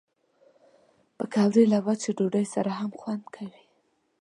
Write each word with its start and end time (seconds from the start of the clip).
پکورې 1.17 1.63
له 1.73 1.79
وچې 1.85 2.09
ډوډۍ 2.17 2.45
سره 2.53 2.71
هم 2.79 2.91
خوند 2.99 3.23
کوي 3.35 3.63